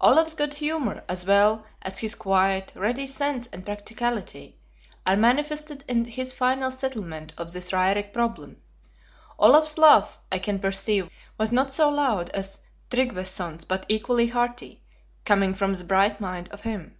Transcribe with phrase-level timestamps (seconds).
[0.00, 4.56] Olaf's good humor, as well as his quiet, ready sense and practicality,
[5.04, 8.58] are manifested in his final settlement of this Raerik problem.
[9.36, 11.10] Olaf's laugh, I can perceive,
[11.40, 14.80] was not so loud as Tryggveson's but equally hearty,
[15.24, 16.96] coming from the bright mind of him!